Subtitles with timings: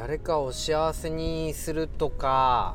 [0.00, 2.74] 誰かを幸せにするとか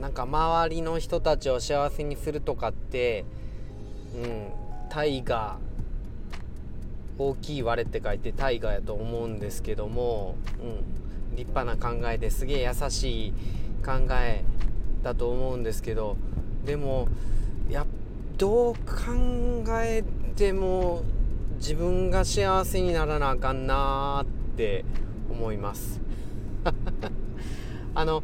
[0.00, 3.24] なんか周りの人たちを幸せにするとかって
[4.16, 4.48] うん
[4.88, 5.58] 大河
[7.18, 13.32] 大きい割れって書いて大河やと思うんですけども、うん、立派な考えですげえ優しい
[13.86, 14.42] 考え
[15.04, 16.16] だと思うんですけど
[16.64, 17.06] でも
[17.70, 17.86] や
[18.38, 18.82] どう考
[19.68, 20.02] え
[20.34, 21.04] ても
[21.58, 24.84] 自分が幸せにならなあかんなって
[25.30, 26.09] 思います。
[27.94, 28.22] あの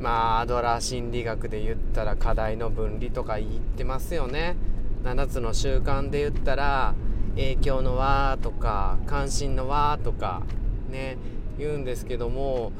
[0.00, 4.56] まあアドラー心理学で言ったら課題の分離とか言ってますよね。
[5.04, 6.94] 7つの習慣で言ったら
[7.36, 10.42] 影響の輪とか関心の輪とか
[10.90, 11.16] ね
[11.58, 12.72] 言うんですけども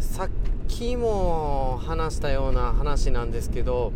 [0.00, 0.28] さっ
[0.68, 3.92] きも話したような話なんですけど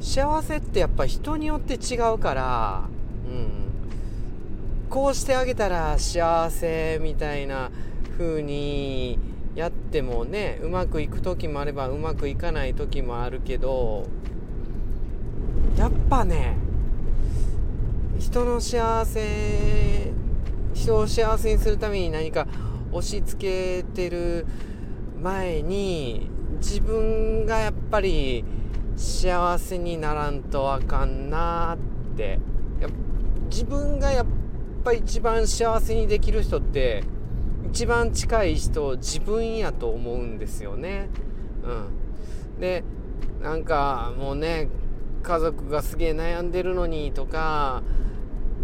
[0.00, 2.82] 幸せってやっぱ人によって違うから、
[3.26, 3.48] うん、
[4.90, 7.70] こうしてあげたら幸せみたいな
[8.16, 9.18] 風に
[9.54, 14.06] やってもねうまくいく時もあればうまくいかない時もあるけど
[15.76, 16.56] やっぱね
[18.18, 20.12] 人の幸せ
[20.74, 22.46] 人を幸せにするために何か
[22.92, 24.46] 押し付けてる
[25.22, 26.28] 前に
[26.58, 28.44] 自分がやっぱり
[28.96, 31.76] 幸せにならんとあかんな
[32.12, 32.38] って。
[33.50, 34.26] 自分がやっ
[34.84, 37.04] ぱ一番幸せにできる人って
[37.76, 41.10] 一番近い人自分やと思うんですよね。
[41.62, 42.82] うん、で
[43.42, 44.70] なんかもうね
[45.22, 47.82] 家族がすげえ悩んでるのにとか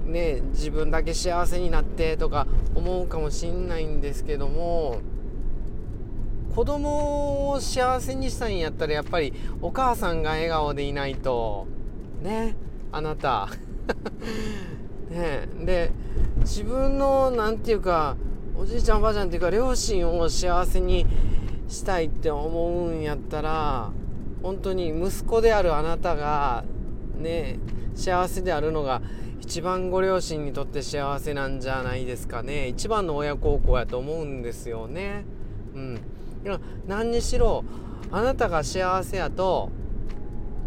[0.07, 5.03] ね自分だけ幸せになってとか思うかもしんないんですけども
[6.55, 11.67] 子供を幸せにしたいんやったらやっぱりお母さんが笑顔でいないと
[12.23, 12.57] ね
[12.91, 13.51] あなた
[15.13, 15.91] ねで
[16.39, 18.17] 自分の何て言うか
[18.63, 21.05] おじいちゃんおばあちゃんっていうか両親を幸せに
[21.67, 23.91] したいって思うんやったら
[24.41, 26.63] 本当に息子であるあなたが
[27.17, 27.59] ね
[27.97, 29.03] 幸せであるのが
[29.41, 32.69] 一番ご両親にとって幸せなんじゃないですかね。
[32.69, 35.25] 一番の親孝行やと思うんですよね。
[35.75, 36.01] うん。
[36.87, 37.65] 何にしろ
[38.13, 39.71] あなたが幸せやと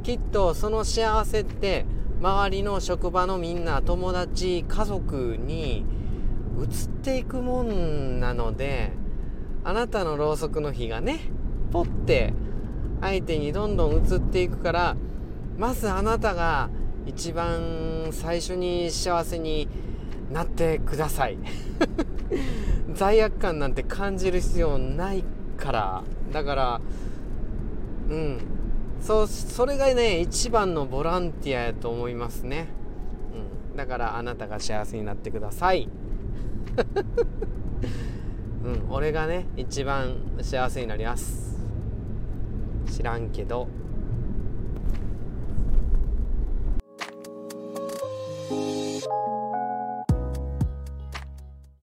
[0.04, 1.86] きっとその幸せって
[2.22, 5.86] 周りの職場のみんな友達家族に
[6.60, 8.92] 移っていくもんなので
[9.64, 11.20] あなたのろうそくの火がね
[11.72, 12.34] ポッて
[13.02, 14.96] 相手にどんどん移っていくから
[15.58, 16.70] まずあなたが
[17.06, 19.68] 一番最初に幸せに
[20.32, 21.38] なってください。
[22.94, 25.24] 罪悪感なんて感じる必要ない
[25.58, 26.04] から。
[26.32, 26.82] だから
[28.10, 28.38] うん。
[29.06, 32.70] そうそれがね一番のボランティアやと思いますね、
[33.72, 35.88] うん、だからあなたが幸せになってください。
[38.64, 41.60] うん俺がね一番幸せになります。
[42.92, 43.68] 知らんけど。